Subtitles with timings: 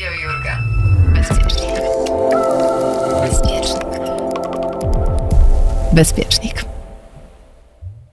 [0.00, 0.62] Jo Jurga.
[1.14, 1.74] Bezpiecznik.
[3.20, 3.88] Bezpiecznik.
[5.92, 6.64] Bezpiecznik.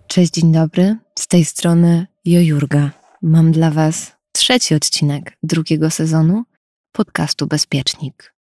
[0.08, 0.98] Cześć, dzień dobry.
[1.20, 2.90] Z tej strony Jo Jurga.
[3.22, 6.44] Mam dla Was trzeci odcinek drugiego sezonu
[6.92, 8.34] podcastu Bezpiecznik.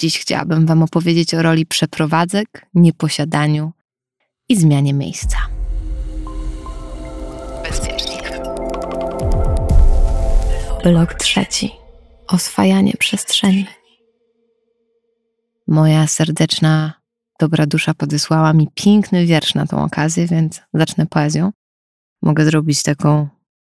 [0.00, 3.72] Dziś chciałabym Wam opowiedzieć o roli przeprowadzek, nieposiadaniu
[4.48, 5.36] i zmianie miejsca.
[7.64, 8.30] Bezpiecznik.
[10.84, 11.79] Blok trzeci.
[12.30, 13.66] Oswajanie przestrzeni.
[15.68, 16.92] Moja serdeczna,
[17.40, 21.52] dobra dusza podesłała mi piękny wiersz na tą okazję, więc zacznę poezją.
[22.22, 23.28] Mogę zrobić taką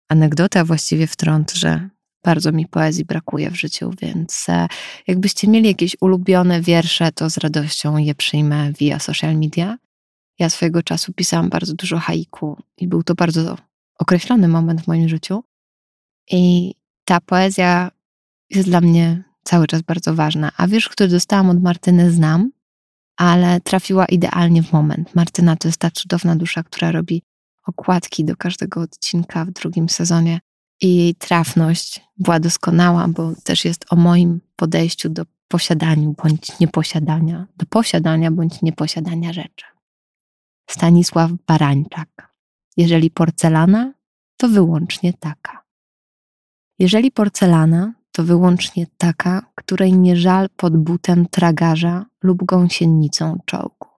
[0.09, 1.89] anegdotę, a właściwie wtrąd, że
[2.25, 4.69] bardzo mi poezji brakuje w życiu, więc e,
[5.07, 9.79] jakbyście mieli jakieś ulubione wiersze, to z radością je przyjmę via social media.
[10.39, 13.57] Ja swojego czasu pisałam bardzo dużo haiku i był to bardzo
[13.99, 15.45] określony moment w moim życiu.
[16.31, 17.98] I ta poezja
[18.51, 20.53] jest dla mnie cały czas bardzo ważna.
[20.57, 22.51] A wiersz, który dostałam od Martyny, znam,
[23.17, 25.15] ale trafiła idealnie w moment.
[25.15, 27.23] Martyna to jest ta cudowna dusza, która robi
[27.67, 30.41] okładki do każdego odcinka w drugim sezonie.
[30.81, 37.47] I jej trafność była doskonała, bo też jest o moim podejściu do posiadania bądź nieposiadania,
[37.57, 39.67] do posiadania bądź nieposiadania rzeczy.
[40.71, 42.33] Stanisław Barańczak.
[42.77, 43.95] Jeżeli porcelana,
[44.37, 45.65] to wyłącznie taka.
[46.79, 53.89] Jeżeli porcelana, to wyłącznie taka, której nie żal pod butem tragarza lub gąsienicą czołgu.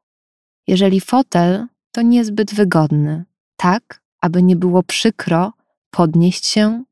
[0.66, 3.24] Jeżeli fotel, to niezbyt wygodny,
[3.56, 5.52] tak, aby nie było przykro
[5.90, 6.84] podnieść się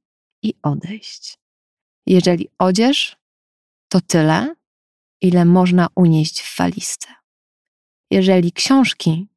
[0.42, 1.38] i odejść.
[2.06, 3.16] Jeżeli odzież,
[3.88, 4.54] to tyle,
[5.20, 7.08] ile można unieść w walizce.
[8.10, 9.28] Jeżeli książki,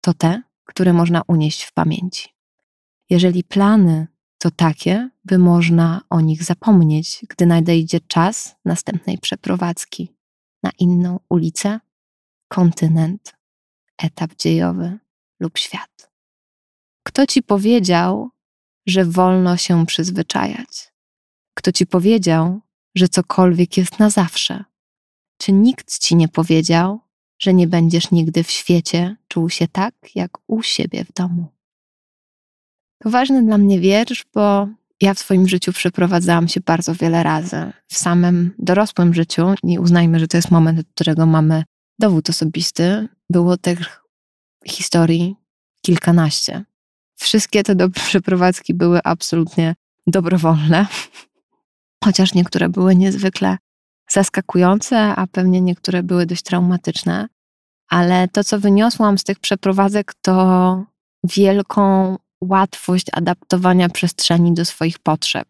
[0.00, 2.28] to te, które można unieść w pamięci.
[3.10, 4.06] Jeżeli plany,
[4.38, 10.12] to takie, by można o nich zapomnieć, gdy nadejdzie czas następnej przeprowadzki
[10.62, 11.80] na inną ulicę,
[12.48, 13.36] kontynent,
[13.98, 14.98] etap dziejowy
[15.40, 16.10] lub świat.
[17.02, 18.30] Kto ci powiedział,
[18.86, 20.92] że wolno się przyzwyczajać?
[21.54, 22.60] Kto ci powiedział,
[22.94, 24.64] że cokolwiek jest na zawsze?
[25.38, 27.00] Czy nikt ci nie powiedział,
[27.38, 31.46] że nie będziesz nigdy w świecie czuł się tak, jak u siebie w domu?
[32.98, 34.68] To ważny dla mnie wiersz, bo
[35.00, 37.72] ja w swoim życiu przeprowadzałam się bardzo wiele razy.
[37.88, 41.64] W samym dorosłym życiu, i uznajmy, że to jest moment, od którego mamy
[41.98, 44.02] dowód osobisty, było tych
[44.66, 45.36] historii
[45.82, 46.64] kilkanaście.
[47.16, 49.74] Wszystkie te do przeprowadzki były absolutnie
[50.06, 50.86] dobrowolne,
[52.04, 53.58] chociaż niektóre były niezwykle
[54.10, 57.28] zaskakujące, a pewnie niektóre były dość traumatyczne.
[57.88, 60.84] Ale to, co wyniosłam z tych przeprowadzek, to
[61.24, 65.48] wielką łatwość adaptowania przestrzeni do swoich potrzeb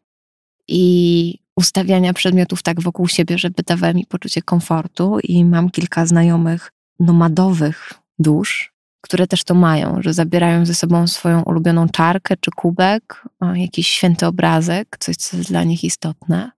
[0.68, 5.18] i ustawiania przedmiotów tak wokół siebie, żeby dawały mi poczucie komfortu.
[5.22, 11.42] I mam kilka znajomych nomadowych dusz, które też to mają, że zabierają ze sobą swoją
[11.42, 16.50] ulubioną czarkę czy kubek, jakiś święty obrazek, coś, co jest dla nich istotne,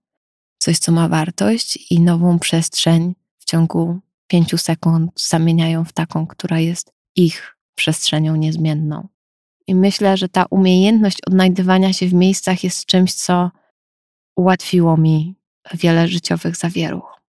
[0.57, 6.59] coś, co ma wartość, i nową przestrzeń w ciągu pięciu sekund zamieniają w taką, która
[6.59, 9.07] jest ich przestrzenią niezmienną.
[9.71, 13.51] I myślę, że ta umiejętność odnajdywania się w miejscach jest czymś, co
[14.35, 15.35] ułatwiło mi
[15.73, 17.21] wiele życiowych zawieruch.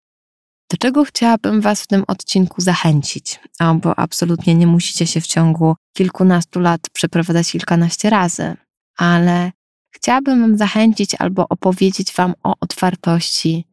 [0.70, 3.40] Do czego chciałabym Was w tym odcinku zachęcić?
[3.58, 8.56] A, bo absolutnie nie musicie się w ciągu kilkunastu lat przeprowadzać kilkanaście razy,
[8.96, 9.52] ale
[9.94, 13.68] chciałabym zachęcić albo opowiedzieć Wam o otwartości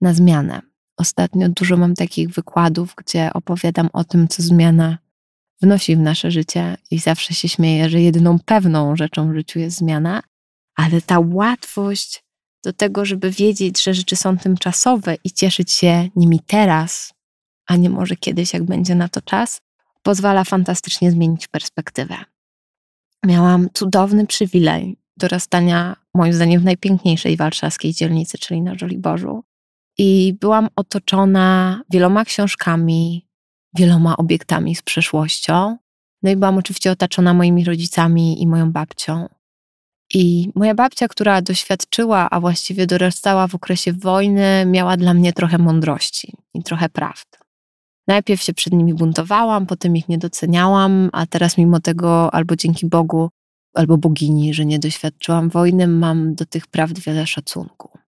[0.00, 0.62] na zmianę.
[0.96, 4.98] Ostatnio dużo mam takich wykładów, gdzie opowiadam o tym, co zmiana
[5.62, 9.76] wnosi w nasze życie i zawsze się śmieję, że jedyną pewną rzeczą w życiu jest
[9.76, 10.22] zmiana,
[10.76, 12.24] ale ta łatwość
[12.64, 17.12] do tego, żeby wiedzieć, że rzeczy są tymczasowe i cieszyć się nimi teraz,
[17.66, 19.60] a nie może kiedyś, jak będzie na to czas,
[20.02, 22.16] pozwala fantastycznie zmienić perspektywę.
[23.26, 29.44] Miałam cudowny przywilej dorastania, moim zdaniem, w najpiękniejszej warszawskiej dzielnicy, czyli na Żoliborzu.
[29.98, 33.27] I byłam otoczona wieloma książkami,
[33.74, 35.76] wieloma obiektami z przeszłością.
[36.22, 39.28] No i byłam oczywiście otaczona moimi rodzicami i moją babcią.
[40.14, 45.58] I moja babcia, która doświadczyła, a właściwie dorastała w okresie wojny, miała dla mnie trochę
[45.58, 47.38] mądrości i trochę prawd.
[48.06, 52.86] Najpierw się przed nimi buntowałam, potem ich nie doceniałam, a teraz mimo tego, albo dzięki
[52.86, 53.28] Bogu,
[53.74, 57.98] albo bogini, że nie doświadczyłam wojny, mam do tych prawd wiele szacunku.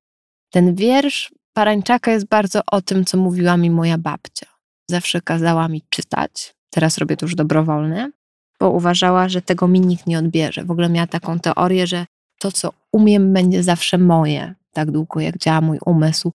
[0.51, 4.50] Ten wiersz Parańczaka jest bardzo o tym, co mówiła mi moja babcia
[4.91, 6.55] zawsze kazała mi czytać.
[6.71, 8.11] Teraz robię to już dobrowolnie,
[8.61, 10.65] bo uważała, że tego mi nikt nie odbierze.
[10.65, 12.07] W ogóle miała taką teorię, że
[12.39, 16.33] to, co umiem, będzie zawsze moje, tak długo jak działa mój umysł.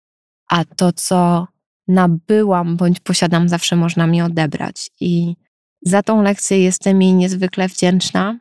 [0.50, 1.48] a to, co
[1.88, 4.90] nabyłam bądź posiadam, zawsze można mi odebrać.
[5.00, 5.36] I
[5.81, 8.40] za tą lekcję jestem jej niezwykle wdzięczna,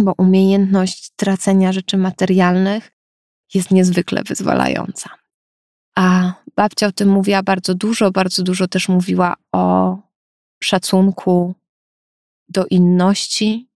[0.00, 2.92] bo umiejętność tracenia rzeczy materialnych
[3.54, 5.10] jest niezwykle wyzwalająca.
[5.96, 9.96] A babcia o tym mówiła bardzo dużo, bardzo dużo też mówiła o
[10.62, 11.54] szacunku
[12.48, 13.68] do inności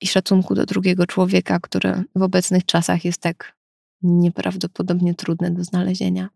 [0.00, 3.56] i szacunku do drugiego człowieka, który w obecnych czasach jest tak
[4.02, 6.28] nieprawdopodobnie trudne do znalezienia.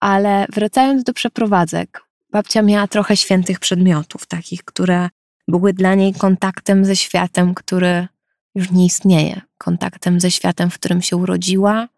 [0.00, 5.08] Ale wracając do przeprowadzek, babcia miała trochę świętych przedmiotów, takich, które
[5.48, 8.08] były dla niej kontaktem ze światem, który
[8.54, 11.88] już nie istnieje, kontaktem ze światem, w którym się urodziła,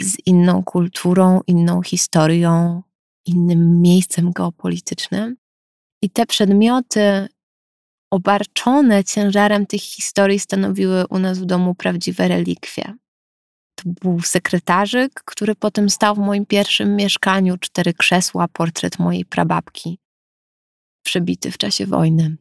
[0.00, 2.82] z inną kulturą, inną historią,
[3.26, 5.36] innym miejscem geopolitycznym.
[6.02, 7.28] I te przedmioty
[8.10, 12.94] obarczone ciężarem tych historii stanowiły u nas w domu prawdziwe relikwie.
[13.74, 19.98] To był sekretarzyk, który potem stał w moim pierwszym mieszkaniu, cztery krzesła, portret mojej prababki,
[21.02, 22.36] przebity w czasie wojny.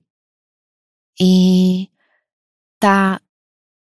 [1.19, 1.87] I
[2.79, 3.17] ta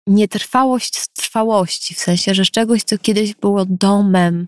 [0.10, 4.48] nietrwałość trwałości, w sensie, że z czegoś, co kiedyś było domem,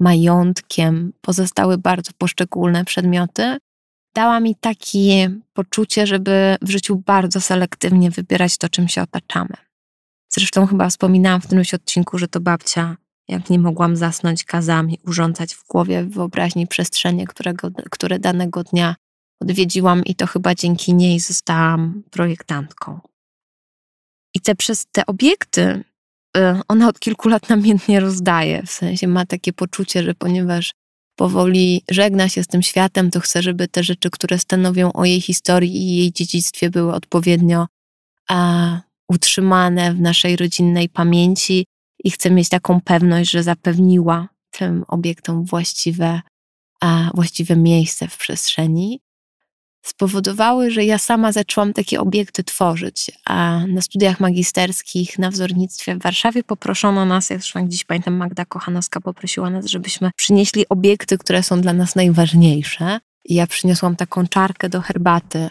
[0.00, 3.58] majątkiem, pozostały bardzo poszczególne przedmioty,
[4.14, 9.56] dała mi takie poczucie, żeby w życiu bardzo selektywnie wybierać to, czym się otaczamy.
[10.28, 12.96] Zresztą chyba wspominałam w którymś odcinku, że to babcia,
[13.28, 18.64] jak nie mogłam zasnąć, kazała mi urządzać w głowie, w wyobraźni przestrzenie, którego, które danego
[18.64, 18.96] dnia
[19.40, 23.00] odwiedziłam i to chyba dzięki niej zostałam projektantką.
[24.34, 25.84] I te przez te obiekty
[26.36, 28.62] y, ona od kilku lat namiętnie rozdaje.
[28.62, 30.72] W sensie ma takie poczucie, że ponieważ
[31.16, 35.20] powoli żegna się z tym światem, to chce, żeby te rzeczy, które stanowią o jej
[35.20, 37.66] historii i jej dziedzictwie, były odpowiednio
[38.28, 41.64] a, utrzymane w naszej rodzinnej pamięci
[42.04, 46.20] i chce mieć taką pewność, że zapewniła tym obiektom właściwe,
[46.80, 49.00] a, właściwe miejsce w przestrzeni
[49.86, 53.10] spowodowały, że ja sama zaczęłam takie obiekty tworzyć.
[53.24, 58.44] A na studiach magisterskich na wzornictwie w Warszawie poproszono nas, jak zresztą dziś pamiętam, Magda
[58.44, 63.00] Kochanowska poprosiła nas, żebyśmy przynieśli obiekty, które są dla nas najważniejsze.
[63.24, 65.50] I ja przyniosłam taką czarkę do herbaty,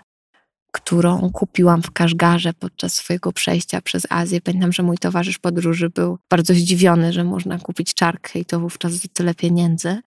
[0.72, 4.42] którą kupiłam w Kaszgarze podczas swojego przejścia przez Azję.
[4.42, 8.92] Pamiętam, że mój towarzysz podróży był bardzo zdziwiony, że można kupić czarkę i to wówczas
[8.92, 10.02] za tyle pieniędzy.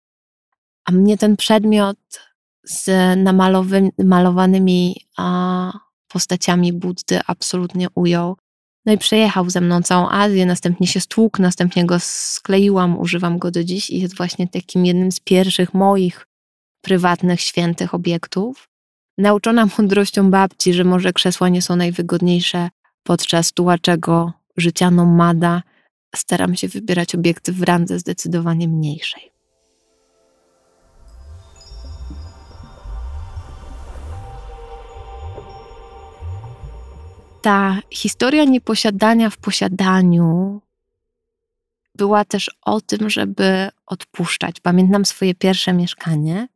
[0.85, 1.99] A mnie ten przedmiot
[2.69, 2.91] z
[3.99, 4.97] namalowanymi
[6.09, 8.37] postaciami Buddy absolutnie ujął.
[8.87, 13.51] No i przejechał ze mną całą Azję, następnie się stłukł, następnie go skleiłam, używam go
[13.51, 16.27] do dziś i jest właśnie takim jednym z pierwszych moich
[16.85, 18.69] prywatnych, świętych obiektów.
[19.19, 22.69] Nauczona mądrością babci, że może krzesła nie są najwygodniejsze
[23.03, 25.63] podczas tułaczego życia nomada,
[26.17, 29.36] staram się wybierać obiekty w randze zdecydowanie mniejszej.
[37.47, 40.61] Ta historia nieposiadania w posiadaniu
[41.95, 44.61] była też o tym, żeby odpuszczać.
[44.61, 46.49] Pamiętam swoje pierwsze mieszkanie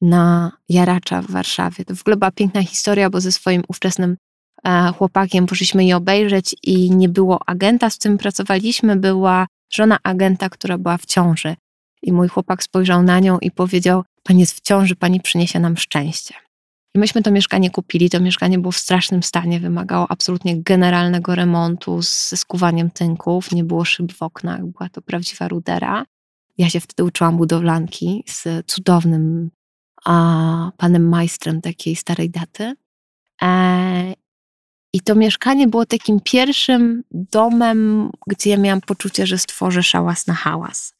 [0.00, 1.84] na Jaracza w Warszawie.
[1.84, 4.16] To w ogóle była piękna historia, bo ze swoim ówczesnym
[4.64, 10.48] e, chłopakiem poszliśmy je obejrzeć i nie było agenta, z którym pracowaliśmy, była żona agenta,
[10.48, 11.56] która była w ciąży.
[12.02, 15.76] I mój chłopak spojrzał na nią i powiedział: Pani jest w ciąży, pani przyniesie nam
[15.76, 16.43] szczęście.
[16.94, 18.10] I myśmy to mieszkanie kupili.
[18.10, 23.84] To mieszkanie było w strasznym stanie, wymagało absolutnie generalnego remontu ze skuwaniem tynków, nie było
[23.84, 26.04] szyb w oknach, była to prawdziwa rudera.
[26.58, 29.50] Ja się wtedy uczyłam budowlanki z cudownym
[30.04, 32.74] a, panem majstrem takiej starej daty.
[33.42, 34.14] E,
[34.92, 40.34] I to mieszkanie było takim pierwszym domem, gdzie ja miałam poczucie, że stworzę szałas na
[40.34, 40.94] hałas.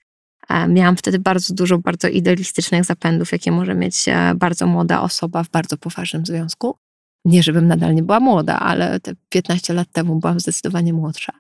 [0.69, 5.51] Miałam wtedy bardzo dużo bardzo idealistycznych zapędów, jakie może mieć e, bardzo młoda osoba w
[5.51, 6.77] bardzo poważnym związku.
[7.25, 11.33] Nie, żebym nadal nie była młoda, ale te 15 lat temu byłam zdecydowanie młodsza.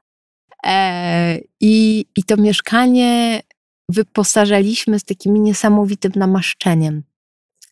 [0.66, 3.40] E, I, I to mieszkanie
[3.88, 7.02] wyposażaliśmy z takim niesamowitym namaszczeniem.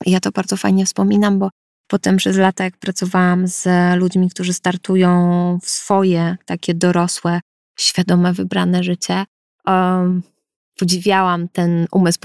[0.06, 1.50] Ja to bardzo fajnie wspominam, bo
[1.86, 7.40] potem przez lata, jak pracowałam z ludźmi, którzy startują w swoje takie dorosłe,
[7.78, 9.24] świadome, wybrane życie,
[9.66, 10.22] um,
[10.78, 12.18] podziwiałam ten umysł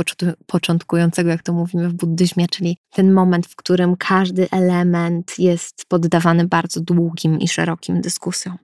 [0.45, 6.47] początkującego, jak to mówimy w buddyzmie, czyli ten moment, w którym każdy element jest poddawany
[6.47, 8.57] bardzo długim i szerokim dyskusjom.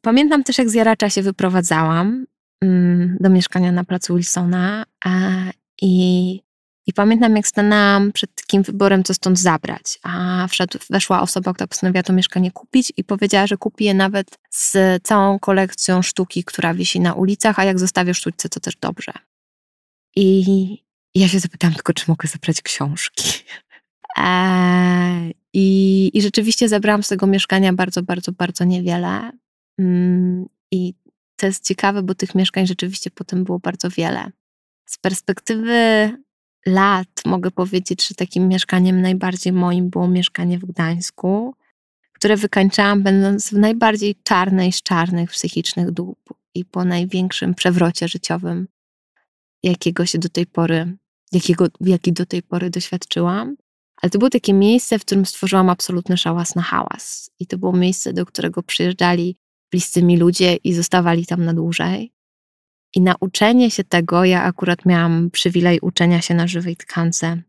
[0.00, 2.26] pamiętam też, jak z Jaracza się wyprowadzałam
[2.62, 4.84] mm, do mieszkania na placu Wilsona
[5.82, 6.45] i
[6.86, 9.98] I pamiętam, jak stanęłam przed takim wyborem, co stąd zabrać.
[10.02, 14.38] A wszedł, weszła osoba, która postanowiła to mieszkanie kupić i powiedziała, że kupi je nawet
[14.50, 19.12] z całą kolekcją sztuki, która wisi na ulicach, a jak zostawię sztućce, to też dobrze.
[20.16, 23.28] I ja się zapytałam tylko, czy mogę zabrać książki.
[24.16, 29.32] Eee, i, I rzeczywiście zabrałam z tego mieszkania bardzo, bardzo, bardzo niewiele.
[29.78, 30.94] Mm, I
[31.36, 34.30] to jest ciekawe, bo tych mieszkań rzeczywiście potem było bardzo wiele.
[34.86, 36.10] Z perspektywy
[36.66, 41.54] lat mogę powiedzieć, że takim mieszkaniem najbardziej moim było mieszkanie w Gdańsku,
[42.12, 46.16] które wykańczałam będąc w najbardziej czarnej z czarnych psychicznych dół
[46.54, 48.68] i po największym przewrocie życiowym,
[49.62, 50.96] jakiego się do tej pory,
[51.32, 53.56] jakiego, jaki do tej pory doświadczyłam.
[54.02, 57.30] Ale to było takie miejsce, w którym stworzyłam absolutny szałas na hałas.
[57.38, 59.36] I to było miejsce, do którego przyjeżdżali
[59.70, 62.12] bliscy mi ludzie i zostawali tam na dłużej.
[62.96, 67.42] I nauczenie się tego, ja akurat miałam przywilej uczenia się na żywej tkance,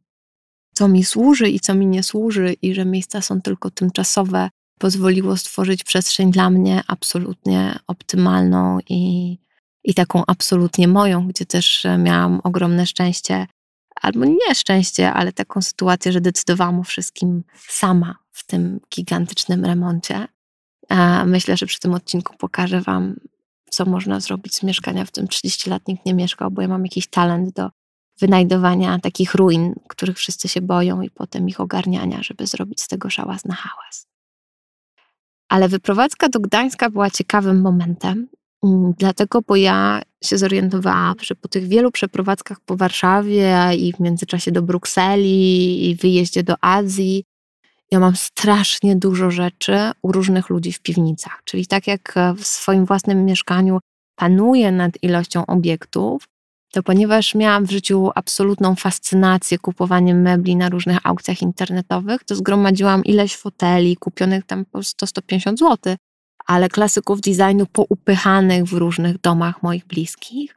[0.73, 4.49] co mi służy i co mi nie służy, i że miejsca są tylko tymczasowe,
[4.79, 9.37] pozwoliło stworzyć przestrzeń dla mnie absolutnie optymalną i,
[9.83, 13.47] i taką absolutnie moją, gdzie też miałam ogromne szczęście,
[14.01, 20.27] albo nie szczęście, ale taką sytuację, że decydowałam o wszystkim sama w tym gigantycznym remoncie.
[20.89, 23.15] A myślę, że przy tym odcinku pokażę Wam
[23.69, 26.83] co można zrobić z mieszkania, w tym 30 lat nikt nie mieszkał, bo ja mam
[26.83, 27.69] jakiś talent do
[28.19, 33.09] wynajdowania takich ruin, których wszyscy się boją i potem ich ogarniania, żeby zrobić z tego
[33.09, 34.07] szałas na hałas.
[35.49, 38.27] Ale wyprowadzka do Gdańska była ciekawym momentem,
[38.63, 43.99] mm, dlatego, bo ja się zorientowałam, że po tych wielu przeprowadzkach po Warszawie i w
[43.99, 47.23] międzyczasie do Brukseli i wyjeździe do Azji,
[47.91, 51.41] ja mam strasznie dużo rzeczy u różnych ludzi w piwnicach.
[51.43, 53.79] Czyli tak jak e, w swoim własnym mieszkaniu
[54.15, 56.23] panuję nad ilością obiektów,
[56.71, 63.03] to ponieważ miałam w życiu absolutną fascynację kupowaniem mebli na różnych aukcjach internetowych, to zgromadziłam
[63.03, 65.95] ileś foteli kupionych tam po 100-150 zł,
[66.45, 70.56] ale klasyków designu poupychanych w różnych domach moich bliskich.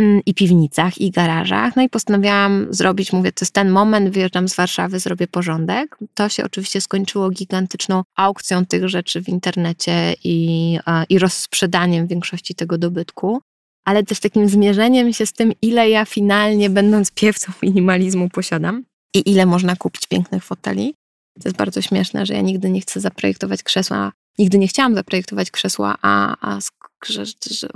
[0.00, 1.76] Mm, i piwnicach, i garażach.
[1.76, 5.98] No i postanowiłam zrobić, mówię, to jest ten moment, wyjeżdżam z Warszawy, zrobię porządek.
[6.14, 12.78] To się oczywiście skończyło gigantyczną aukcją tych rzeczy w internecie i, i rozsprzedaniem większości tego
[12.78, 13.40] dobytku.
[13.84, 18.84] Ale też takim zmierzeniem się z tym, ile ja finalnie, będąc piewcą minimalizmu, posiadam
[19.14, 20.94] i ile można kupić pięknych foteli.
[21.42, 25.50] To jest bardzo śmieszne, że ja nigdy nie chcę zaprojektować krzesła, nigdy nie chciałam zaprojektować
[25.50, 26.58] krzesła, a, a
[27.06, 27.68] że, że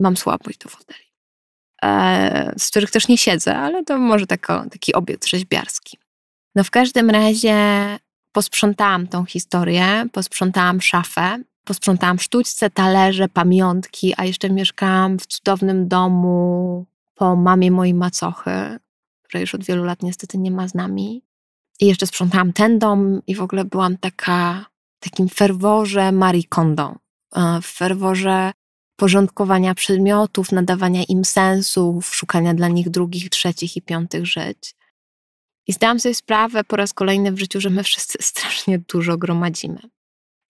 [0.00, 1.09] mam słabość do foteli.
[1.84, 5.98] E, z których też nie siedzę, ale to może tako, taki obiekt rzeźbiarski.
[6.54, 7.56] No w każdym razie
[8.32, 16.86] posprzątałam tą historię, posprzątałam szafę, posprzątałam sztućce, talerze, pamiątki, a jeszcze mieszkałam w cudownym domu
[17.14, 18.78] po mamie mojej macochy,
[19.22, 21.22] która już od wielu lat niestety nie ma z nami.
[21.80, 24.66] I jeszcze sprzątałam ten dom i w ogóle byłam taka,
[25.00, 26.94] takim ferworze Marie Kondo,
[27.36, 28.52] e, w ferworze
[29.00, 34.74] porządkowania przedmiotów, nadawania im sensów, szukania dla nich drugich, trzecich i piątych żyć.
[35.66, 39.80] I zdałam sobie sprawę po raz kolejny w życiu, że my wszyscy strasznie dużo gromadzimy.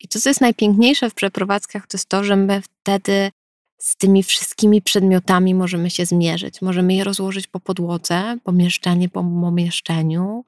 [0.00, 3.30] I to, co jest najpiękniejsze w przeprowadzkach, to jest to, że my wtedy
[3.78, 6.62] z tymi wszystkimi przedmiotami możemy się zmierzyć.
[6.62, 10.45] Możemy je rozłożyć po podłodze, pomieszczenie po pomieszczeniu,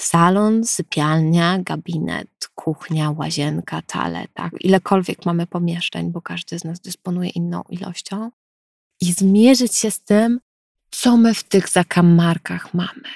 [0.00, 7.30] salon, sypialnia, gabinet, kuchnia, łazienka, toaleta, tak, ilekolwiek mamy pomieszczeń, bo każdy z nas dysponuje
[7.30, 8.30] inną ilością,
[9.00, 10.40] i zmierzyć się z tym,
[10.90, 13.08] co my w tych zakamarkach mamy.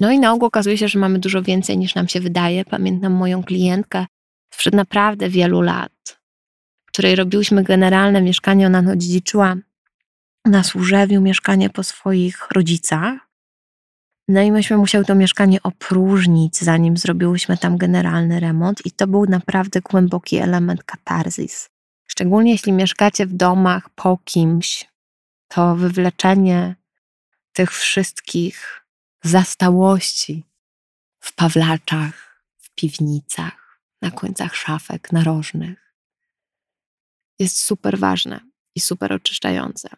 [0.00, 2.64] No i na ogół okazuje się, że mamy dużo więcej niż nam się wydaje.
[2.64, 4.06] Pamiętam moją klientkę
[4.54, 6.20] sprzed naprawdę wielu lat,
[6.86, 8.66] której robiłyśmy generalne mieszkanie.
[8.66, 9.56] Ona odziedziczyła
[10.44, 13.25] na Służewiu mieszkanie po swoich rodzicach
[14.28, 19.26] no i myśmy musiały to mieszkanie opróżnić, zanim zrobiłyśmy tam generalny remont, i to był
[19.26, 21.70] naprawdę głęboki element katarzis.
[22.06, 24.88] Szczególnie jeśli mieszkacie w domach po kimś,
[25.48, 26.76] to wywleczenie
[27.52, 28.84] tych wszystkich
[29.24, 30.44] zastałości
[31.20, 35.94] w pawlaczach, w piwnicach, na końcach szafek narożnych
[37.38, 38.40] jest super ważne
[38.74, 39.88] i super oczyszczające.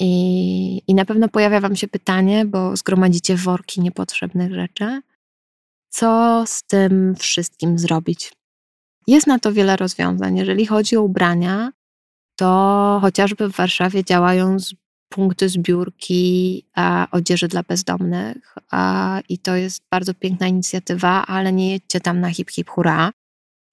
[0.00, 5.00] I, I na pewno pojawia Wam się pytanie, bo zgromadzicie worki niepotrzebnych rzeczy.
[5.88, 8.32] Co z tym wszystkim zrobić?
[9.06, 10.36] Jest na to wiele rozwiązań.
[10.36, 11.72] Jeżeli chodzi o ubrania,
[12.36, 14.56] to chociażby w Warszawie działają
[15.08, 18.54] punkty zbiórki a, odzieży dla bezdomnych.
[18.70, 23.10] A, I to jest bardzo piękna inicjatywa, ale nie jedźcie tam na hip hip hura,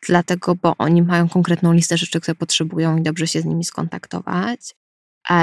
[0.07, 4.75] dlatego, bo oni mają konkretną listę rzeczy, które potrzebują i dobrze się z nimi skontaktować.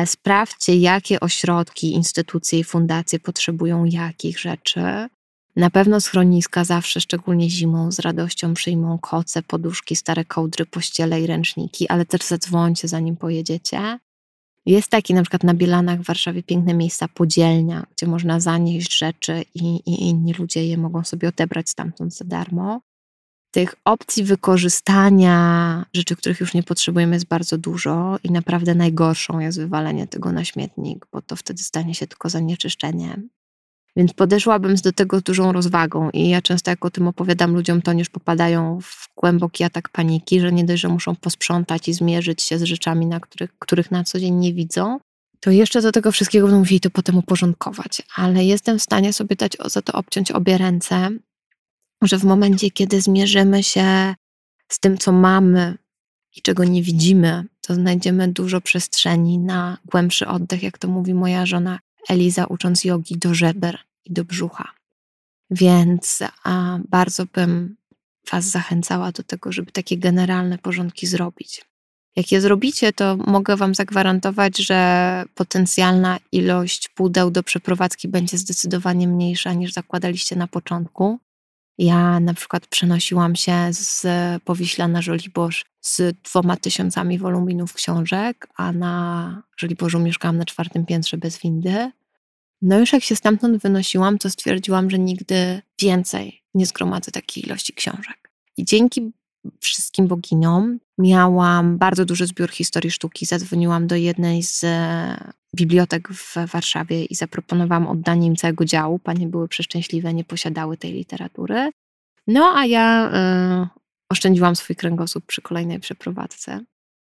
[0.07, 5.09] Sprawdźcie, jakie ośrodki, instytucje i fundacje potrzebują jakich rzeczy.
[5.57, 11.27] Na pewno schroniska zawsze, szczególnie zimą, z radością przyjmą koce, poduszki, stare kołdry, pościele i
[11.27, 13.99] ręczniki, ale też zadzwońcie zanim pojedziecie.
[14.67, 19.45] Jest taki na przykład na Bielanach w Warszawie piękne miejsca podzielnia, gdzie można zanieść rzeczy
[19.55, 22.81] i, i inni ludzie je mogą sobie odebrać stamtąd za darmo.
[23.51, 29.59] Tych opcji wykorzystania rzeczy, których już nie potrzebujemy, jest bardzo dużo i naprawdę najgorszą jest
[29.59, 33.29] wywalenie tego na śmietnik, bo to wtedy stanie się tylko zanieczyszczeniem.
[33.97, 37.83] Więc podeszłabym do tego z dużą rozwagą i ja często jak o tym opowiadam ludziom,
[37.83, 42.43] to już popadają w głęboki atak paniki, że nie dość, że muszą posprzątać i zmierzyć
[42.43, 45.01] się z rzeczami, na których, których na co dzień nie widzą,
[45.41, 48.03] to jeszcze do tego wszystkiego będą musieli to potem uporządkować.
[48.17, 51.11] Ale jestem w stanie sobie dać za to obciąć obie ręce,
[52.03, 54.15] że w momencie, kiedy zmierzymy się
[54.69, 55.79] z tym, co mamy
[56.37, 61.47] i czego nie widzimy, to znajdziemy dużo przestrzeni na głębszy oddech, jak to mówi moja
[61.47, 61.79] żona
[62.09, 64.73] Eliza, ucząc jogi do żeber i do brzucha.
[65.51, 67.77] Więc a, bardzo bym
[68.33, 71.65] Was zachęcała do tego, żeby takie generalne porządki zrobić.
[72.17, 79.09] Jak je zrobicie, to mogę Wam zagwarantować, że potencjalna ilość pudeł do przeprowadzki będzie zdecydowanie
[79.09, 81.19] mniejsza niż zakładaliście na początku.
[81.81, 84.07] Ja na przykład przenosiłam się z
[84.43, 91.19] Powiśla na Żoliborz z dwoma tysiącami woluminów książek, a na Żoliborzu mieszkałam na czwartym piętrze
[91.19, 91.91] bez windy.
[92.63, 97.73] No już jak się stamtąd wynosiłam, to stwierdziłam, że nigdy więcej nie zgromadzę takiej ilości
[97.73, 98.31] książek.
[98.57, 99.13] I dzięki
[99.61, 103.27] wszystkim boginiom miałam bardzo duży zbiór historii sztuki.
[103.27, 108.99] Zadzwoniłam do jednej z e, bibliotek w Warszawie i zaproponowałam oddanie im całego działu.
[108.99, 111.71] Panie były przeszczęśliwe, nie posiadały tej literatury.
[112.27, 113.11] No a ja
[113.65, 113.69] y,
[114.11, 116.61] oszczędziłam swój kręgosłup przy kolejnej przeprowadzce.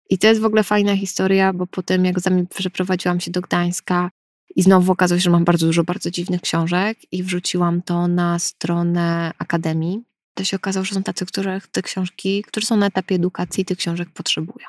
[0.10, 2.16] I to jest w ogóle fajna historia, bo potem jak
[2.50, 4.10] przeprowadziłam się do Gdańska
[4.56, 8.40] i znowu okazało się, że mam bardzo dużo bardzo dziwnych książek i wrzuciłam to na
[8.40, 10.04] stronę Akademii.
[10.38, 13.78] To się okazało, że są tacy, których te książki, którzy są na etapie edukacji, tych
[13.78, 14.68] książek potrzebują.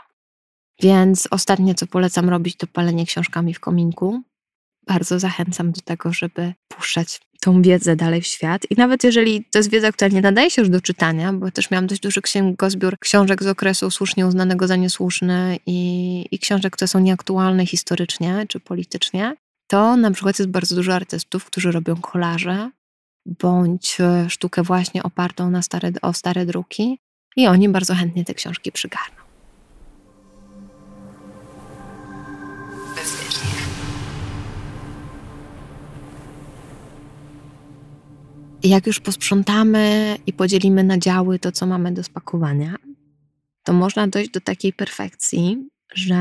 [0.83, 4.23] Więc ostatnie, co polecam robić, to palenie książkami w kominku.
[4.87, 8.63] Bardzo zachęcam do tego, żeby puszczać tą wiedzę dalej w świat.
[8.71, 11.71] I nawet jeżeli to jest wiedza, która nie nadaje się już do czytania, bo też
[11.71, 16.89] miałam dość duży księgozbiór książek z okresu słusznie uznanego za niesłuszny i, i książek, które
[16.89, 22.71] są nieaktualne historycznie czy politycznie, to na przykład jest bardzo dużo artystów, którzy robią kolarze
[23.29, 26.99] bądź e, sztukę właśnie opartą na stare, o stare druki
[27.37, 29.19] i oni bardzo chętnie te książki przygarną.
[38.63, 42.77] Jak już posprzątamy i podzielimy na działy to, co mamy do spakowania,
[43.63, 46.17] to można dojść do takiej perfekcji, że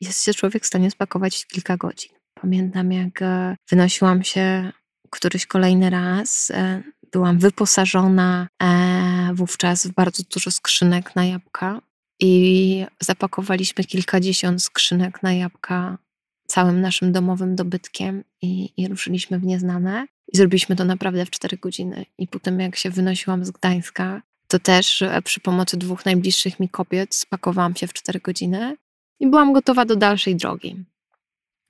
[0.00, 2.10] jest się człowiek w stanie spakować w kilka godzin.
[2.34, 4.72] Pamiętam, jak e, wynosiłam się
[5.10, 6.50] któryś kolejny raz.
[6.50, 11.80] E, byłam wyposażona e, wówczas w bardzo dużo skrzynek na jabłka
[12.20, 15.98] i zapakowaliśmy kilkadziesiąt skrzynek na jabłka
[16.46, 20.06] całym naszym domowym dobytkiem i, i ruszyliśmy w nieznane.
[20.32, 22.06] I zrobiliśmy to naprawdę w 4 godziny.
[22.18, 27.14] I potem, jak się wynosiłam z Gdańska, to też przy pomocy dwóch najbliższych mi kobiet
[27.14, 28.76] spakowałam się w 4 godziny
[29.20, 30.84] i byłam gotowa do dalszej drogi.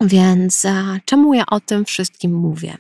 [0.01, 0.67] Więc
[1.05, 2.79] czemu ja o tym wszystkim mówię?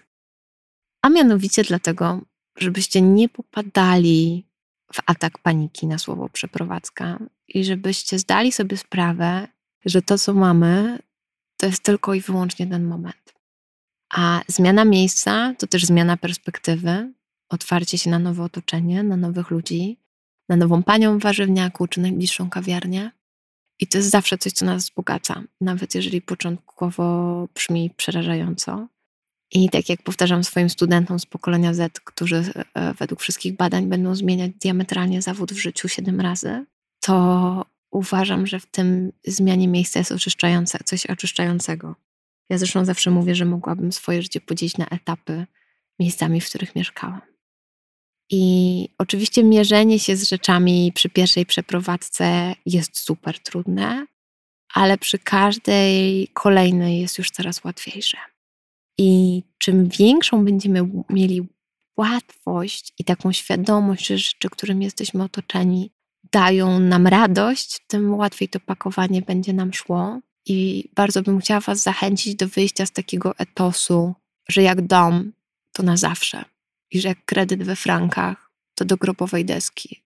[1.02, 2.20] A mianowicie dlatego,
[2.56, 4.44] żebyście nie popadali
[4.92, 9.48] w atak paniki na słowo przeprowadzka i żebyście zdali sobie sprawę,
[9.84, 10.98] że to, co mamy,
[11.56, 13.34] to jest tylko i wyłącznie ten moment.
[14.14, 17.12] A zmiana miejsca to też zmiana perspektywy,
[17.48, 19.98] otwarcie się na nowe otoczenie, na nowych ludzi,
[20.48, 23.10] na nową panią w warzywniaku czy najbliższą kawiarnię.
[23.80, 28.88] I to jest zawsze coś, co nas wzbogaca, nawet jeżeli początkowo brzmi przerażająco.
[29.52, 34.14] I tak jak powtarzam swoim studentom z pokolenia Z, którzy e, według wszystkich badań będą
[34.14, 36.64] zmieniać diametralnie zawód w życiu siedem razy,
[37.00, 41.94] to uważam, że w tym zmianie miejsca jest oczyszczające, coś oczyszczającego.
[42.50, 45.46] Ja zresztą zawsze mówię, że mogłabym swoje życie podzielić na etapy
[45.98, 47.20] miejscami, w których mieszkałam.
[48.30, 54.06] I oczywiście mierzenie się z rzeczami przy pierwszej przeprowadzce jest super trudne,
[54.74, 58.18] ale przy każdej kolejnej jest już coraz łatwiejsze.
[59.02, 61.48] I czym większą będziemy mieli
[61.96, 65.90] łatwość i taką świadomość, że rzeczy, którym jesteśmy otoczeni,
[66.32, 70.20] dają nam radość, tym łatwiej to pakowanie będzie nam szło.
[70.46, 74.14] I bardzo bym chciała Was zachęcić do wyjścia z takiego etosu,
[74.48, 75.32] że jak dom,
[75.72, 76.44] to na zawsze.
[76.90, 80.02] I że jak kredyt we frankach, to do grobowej deski.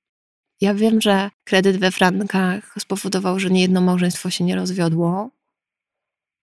[0.61, 5.31] Ja wiem, że kredyt we frankach spowodował, że niejedno małżeństwo się nie rozwiodło,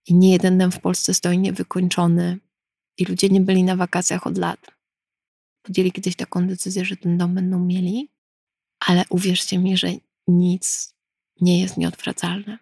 [0.07, 2.39] i nie jeden dom w Polsce stoi niewykończony
[2.97, 4.59] i ludzie nie byli na wakacjach od lat.
[5.61, 8.09] Podjęli kiedyś taką decyzję, że ten dom będą mieli,
[8.79, 9.87] ale uwierzcie mi, że
[10.27, 10.95] nic
[11.41, 12.59] nie jest nieodwracalne.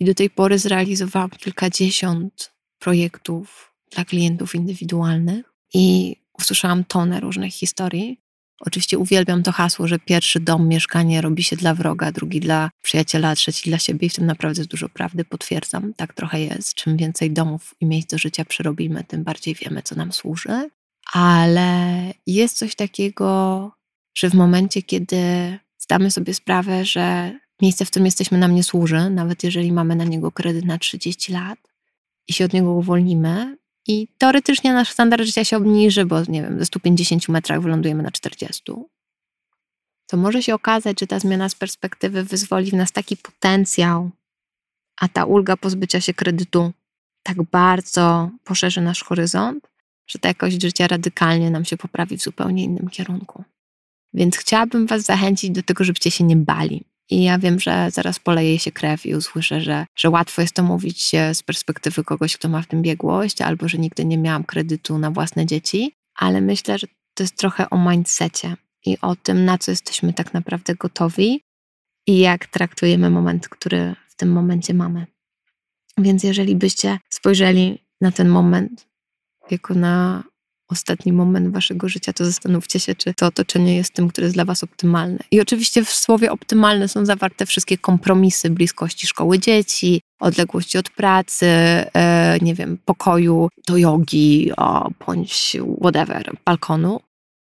[0.00, 8.20] I do tej pory zrealizowałam kilkadziesiąt projektów dla klientów indywidualnych i usłyszałam tonę różnych historii.
[8.60, 13.34] Oczywiście uwielbiam to hasło, że pierwszy dom, mieszkanie robi się dla wroga, drugi dla przyjaciela,
[13.34, 15.94] trzeci dla siebie i w tym naprawdę jest dużo prawdy, potwierdzam.
[15.94, 16.74] Tak trochę jest.
[16.74, 20.70] Czym więcej domów i miejsc do życia przerobimy, tym bardziej wiemy, co nam służy.
[21.12, 23.70] Ale jest coś takiego,
[24.14, 29.10] że w momencie, kiedy zdamy sobie sprawę, że miejsce, w którym jesteśmy, nam nie służy,
[29.10, 31.58] nawet jeżeli mamy na niego kredyt na 30 lat
[32.28, 33.56] i się od niego uwolnimy.
[33.86, 38.10] I teoretycznie nasz standard życia się obniży, bo nie wiem, ze 150 metrach wylądujemy na
[38.10, 38.62] 40.
[40.06, 44.10] To może się okazać, że ta zmiana z perspektywy wyzwoli w nas taki potencjał,
[45.00, 46.72] a ta ulga pozbycia się kredytu
[47.22, 49.70] tak bardzo poszerzy nasz horyzont,
[50.06, 53.44] że ta jakość życia radykalnie nam się poprawi w zupełnie innym kierunku.
[54.14, 56.84] Więc chciałabym Was zachęcić do tego, żebyście się nie bali.
[57.10, 60.62] I ja wiem, że zaraz poleje się krew i usłyszę, że, że łatwo jest to
[60.62, 64.98] mówić z perspektywy kogoś, kto ma w tym biegłość, albo że nigdy nie miałam kredytu
[64.98, 69.58] na własne dzieci, ale myślę, że to jest trochę o mindsetie i o tym, na
[69.58, 71.42] co jesteśmy tak naprawdę gotowi
[72.06, 75.06] i jak traktujemy moment, który w tym momencie mamy.
[75.98, 78.86] Więc jeżeli byście spojrzeli na ten moment
[79.50, 80.24] jako na
[80.70, 84.44] ostatni moment waszego życia, to zastanówcie się, czy to otoczenie jest tym, które jest dla
[84.44, 85.18] was optymalne.
[85.30, 91.46] I oczywiście w słowie optymalne są zawarte wszystkie kompromisy bliskości szkoły dzieci, odległości od pracy,
[91.46, 97.00] e, nie wiem, pokoju do jogi, o, bądź whatever, balkonu.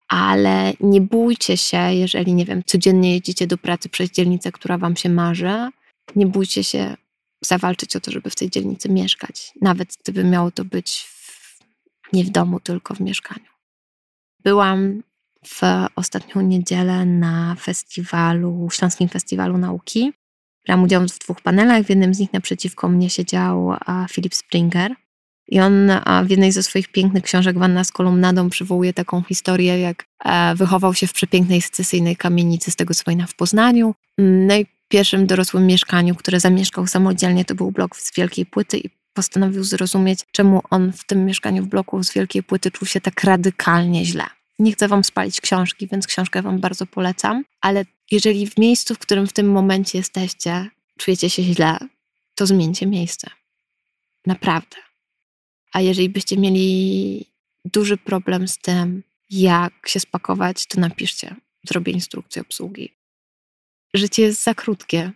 [0.07, 4.95] Ale nie bójcie się, jeżeli, nie wiem, codziennie jeździcie do pracy przez dzielnicę, która wam
[4.95, 5.69] się marzy,
[6.15, 6.95] nie bójcie się
[7.41, 9.51] zawalczyć o to, żeby w tej dzielnicy mieszkać.
[9.61, 11.16] Nawet gdyby miało to być
[12.13, 13.45] nie w domu, tylko w mieszkaniu.
[14.43, 15.03] Byłam
[15.45, 15.61] w
[15.95, 20.13] ostatnią niedzielę na festiwalu, Śląskim Festiwalu Nauki.
[20.65, 21.83] Brałam udział w dwóch panelach.
[21.83, 23.73] W jednym z nich naprzeciwko mnie siedział
[24.11, 24.95] Philip Springer.
[25.47, 25.91] I on
[26.25, 30.93] w jednej ze swoich pięknych książek, Wanna z kolumnadą, przywołuje taką historię, jak e, wychował
[30.93, 33.95] się w przepięknej secesyjnej kamienicy, z tego co pamiętam, w Poznaniu.
[34.17, 38.89] No i pierwszym dorosłym mieszkaniu, które zamieszkał samodzielnie, to był blok z wielkiej płyty i
[39.17, 43.23] postanowił zrozumieć, czemu on w tym mieszkaniu w bloku z wielkiej płyty czuł się tak
[43.23, 44.25] radykalnie źle.
[44.59, 48.99] Nie chcę wam spalić książki, więc książkę wam bardzo polecam, ale jeżeli w miejscu, w
[48.99, 51.77] którym w tym momencie jesteście, czujecie się źle,
[52.35, 53.29] to zmieńcie miejsce.
[54.25, 54.77] Naprawdę.
[55.73, 57.25] A jeżeli byście mieli
[57.65, 61.35] duży problem z tym, jak się spakować, to napiszcie.
[61.67, 62.93] Zrobię instrukcję obsługi.
[63.93, 65.11] Życie jest za krótkie,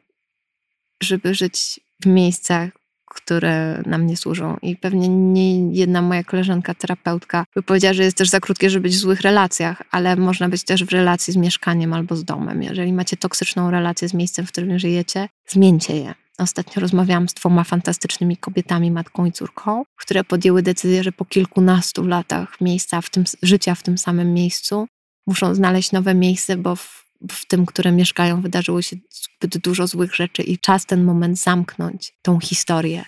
[1.03, 2.80] żeby żyć w miejscach,
[3.15, 4.57] które nam nie służą.
[4.61, 8.83] I pewnie nie jedna moja koleżanka, terapeutka, by powiedziała, że jest też za krótkie, żeby
[8.83, 12.63] być w złych relacjach, ale można być też w relacji z mieszkaniem albo z domem.
[12.63, 16.13] Jeżeli macie toksyczną relację z miejscem, w którym żyjecie, zmieńcie je.
[16.37, 22.07] Ostatnio rozmawiałam z dwoma fantastycznymi kobietami, matką i córką, które podjęły decyzję, że po kilkunastu
[22.07, 24.87] latach miejsca w tym, życia w tym samym miejscu
[25.27, 30.15] muszą znaleźć nowe miejsce, bo w w tym, które mieszkają, wydarzyło się zbyt dużo złych
[30.15, 33.05] rzeczy i czas ten moment zamknąć, tą historię.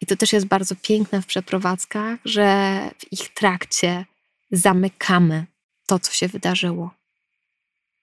[0.00, 4.04] I to też jest bardzo piękne w przeprowadzkach, że w ich trakcie
[4.50, 5.46] zamykamy
[5.86, 6.90] to, co się wydarzyło.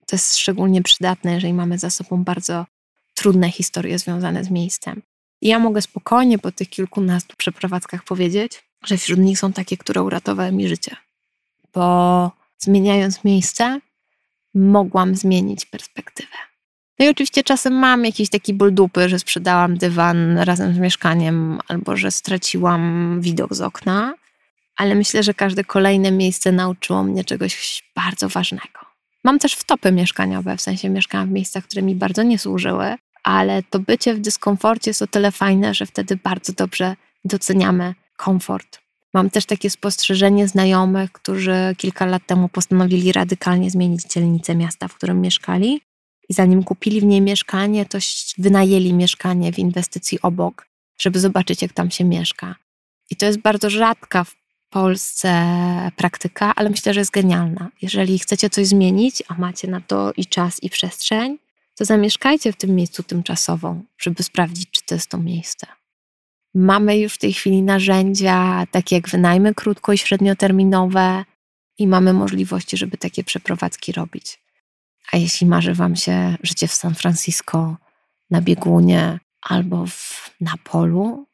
[0.07, 2.65] To jest szczególnie przydatne, jeżeli mamy za sobą bardzo
[3.13, 5.01] trudne historie związane z miejscem.
[5.41, 10.03] I ja mogę spokojnie po tych kilkunastu przeprowadzkach powiedzieć, że wśród nich są takie, które
[10.03, 10.95] uratowały mi życie.
[11.73, 13.79] Bo zmieniając miejsce,
[14.53, 16.37] mogłam zmienić perspektywę.
[16.99, 21.59] No i oczywiście czasem mam jakiś taki ból dupy, że sprzedałam dywan razem z mieszkaniem
[21.67, 24.13] albo że straciłam widok z okna,
[24.77, 28.79] ale myślę, że każde kolejne miejsce nauczyło mnie czegoś bardzo ważnego.
[29.23, 33.63] Mam też wtopy mieszkaniowe, w sensie mieszkałam w miejscach, które mi bardzo nie służyły, ale
[33.63, 38.80] to bycie w dyskomforcie jest o tyle fajne, że wtedy bardzo dobrze doceniamy komfort.
[39.13, 44.95] Mam też takie spostrzeżenie znajomych, którzy kilka lat temu postanowili radykalnie zmienić dzielnicę miasta, w
[44.95, 45.81] którym mieszkali.
[46.29, 47.97] I zanim kupili w niej mieszkanie, to
[48.37, 50.67] wynajęli mieszkanie w inwestycji obok,
[50.99, 52.55] żeby zobaczyć, jak tam się mieszka.
[53.09, 54.35] I to jest bardzo rzadka w
[54.69, 55.31] Polsce
[55.95, 57.69] praktyka, ale myślę, że jest genialna.
[57.81, 61.37] Jeżeli chcecie coś zmienić, a macie na to i czas, i przestrzeń,
[61.75, 65.67] to zamieszkajcie w tym miejscu tymczasowo, żeby sprawdzić, czy to jest to miejsce.
[66.53, 71.25] Mamy już w tej chwili narzędzia, takie jak wynajmy krótko i średnioterminowe,
[71.77, 74.39] i mamy możliwości, żeby takie przeprowadzki robić.
[75.11, 77.77] A jeśli marzy Wam się życie w San Francisco,
[78.29, 81.27] na biegunie albo w, na polu,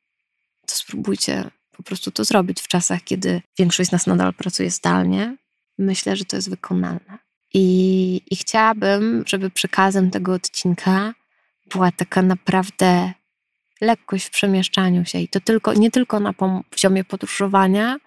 [0.68, 5.38] to spróbujcie po prostu to zrobić w czasach, kiedy większość z nas nadal pracuje zdalnie.
[5.78, 7.18] Myślę, że to jest wykonalne.
[7.54, 11.14] I, I chciałabym, żeby przekazem tego odcinka
[11.70, 13.14] była taka naprawdę
[13.82, 15.20] lekkość w przemieszczaniu się.
[15.20, 16.34] I to tylko, nie tylko na
[16.70, 17.98] poziomie podróżowania,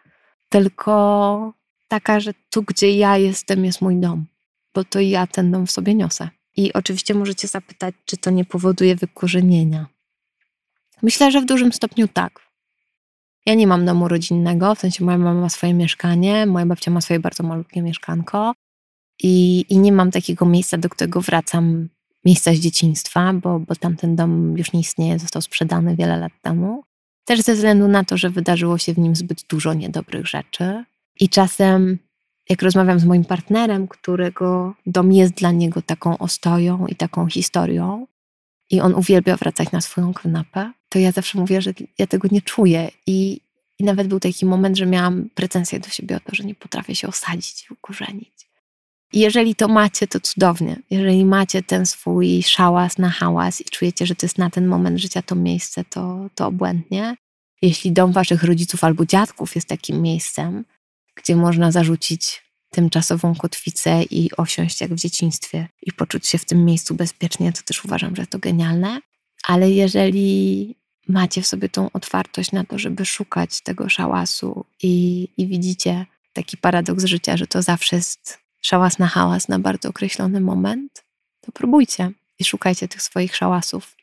[0.48, 1.52] tylko
[1.88, 4.26] taka, że tu, gdzie ja jestem, jest mój dom,
[4.74, 6.28] bo to ja ten dom w sobie niosę.
[6.56, 9.86] I oczywiście możecie zapytać, czy to nie powoduje wykorzenienia.
[11.02, 12.50] Myślę, że w dużym stopniu tak.
[13.46, 17.00] Ja nie mam domu rodzinnego, w sensie moja mama ma swoje mieszkanie, moja babcia ma
[17.00, 18.52] swoje bardzo malutkie mieszkanko
[19.22, 21.88] i, i nie mam takiego miejsca, do którego wracam,
[22.24, 26.82] miejsca z dzieciństwa, bo, bo tamten dom już nie istnieje, został sprzedany wiele lat temu.
[27.24, 30.84] Też ze względu na to, że wydarzyło się w nim zbyt dużo niedobrych rzeczy.
[31.20, 31.98] I czasem,
[32.48, 38.06] jak rozmawiam z moim partnerem, którego dom jest dla niego taką ostoją i taką historią,
[38.70, 42.42] i on uwielbia wracać na swoją kanapę, to ja zawsze mówię, że ja tego nie
[42.42, 42.90] czuję.
[43.06, 43.40] I,
[43.78, 46.94] I nawet był taki moment, że miałam pretensje do siebie o to, że nie potrafię
[46.94, 48.49] się osadzić i ukorzenić.
[49.12, 50.76] Jeżeli to macie, to cudownie.
[50.90, 54.98] Jeżeli macie ten swój szałas na hałas i czujecie, że to jest na ten moment
[54.98, 57.16] życia to miejsce, to, to obłędnie.
[57.62, 60.64] Jeśli dom waszych rodziców albo dziadków jest takim miejscem,
[61.14, 66.64] gdzie można zarzucić tymczasową kotwicę i osiąść jak w dzieciństwie i poczuć się w tym
[66.64, 69.00] miejscu bezpiecznie, to też uważam, że to genialne.
[69.42, 70.74] Ale jeżeli
[71.08, 76.56] macie w sobie tą otwartość na to, żeby szukać tego szałasu i, i widzicie taki
[76.56, 81.04] paradoks życia, że to zawsze jest szałas na hałas na bardzo określony moment,
[81.40, 83.96] to próbujcie i szukajcie tych swoich szałasów.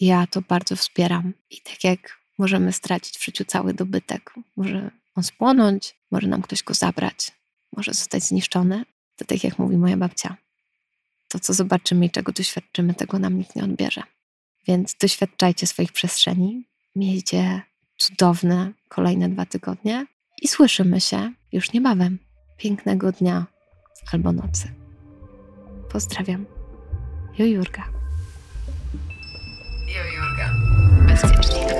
[0.00, 1.32] Ja to bardzo wspieram.
[1.50, 6.62] I tak jak możemy stracić w życiu cały dobytek, może on spłonąć, może nam ktoś
[6.62, 7.32] go zabrać,
[7.76, 8.84] może zostać zniszczony,
[9.16, 10.36] to tak jak mówi moja babcia,
[11.28, 14.02] to co zobaczymy i czego doświadczymy, tego nam nikt nie odbierze.
[14.66, 16.64] Więc doświadczajcie swoich przestrzeni,
[16.96, 17.62] miejcie
[17.96, 20.06] cudowne kolejne dwa tygodnie
[20.42, 22.18] i słyszymy się już niebawem.
[22.56, 23.46] Pięknego dnia
[24.12, 24.68] albo nocy.
[25.92, 26.46] Pozdrawiam.
[27.38, 27.82] Jo Jurga.
[29.88, 30.50] Jo Jurga.
[31.06, 31.71] Bezpiecznie.